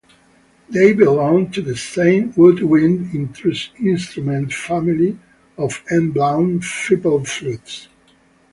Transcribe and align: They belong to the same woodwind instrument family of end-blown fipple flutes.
They 0.67 0.93
belong 0.93 1.51
to 1.51 1.61
the 1.61 1.77
same 1.77 2.33
woodwind 2.35 3.13
instrument 3.77 4.51
family 4.51 5.19
of 5.59 5.83
end-blown 5.91 6.61
fipple 6.61 7.23
flutes. 7.27 7.87